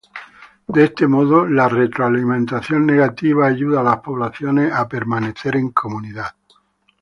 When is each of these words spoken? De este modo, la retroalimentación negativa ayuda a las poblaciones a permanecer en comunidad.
De 0.67 0.83
este 0.85 1.05
modo, 1.07 1.45
la 1.47 1.69
retroalimentación 1.69 2.87
negativa 2.87 3.45
ayuda 3.45 3.81
a 3.81 3.83
las 3.83 3.97
poblaciones 3.99 4.73
a 4.73 4.87
permanecer 4.87 5.57
en 5.57 5.69
comunidad. 5.69 6.35